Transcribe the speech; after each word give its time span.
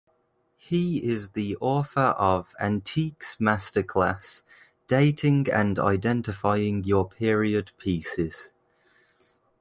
He 0.57 0.97
is 1.07 1.33
the 1.33 1.55
author 1.57 2.15
of 2.17 2.55
"Antiques 2.59 3.35
Masterclass: 3.35 4.41
dating 4.87 5.47
and 5.51 5.77
identifying 5.77 6.83
your 6.83 7.07
period 7.07 7.71
pieces". 7.77 8.55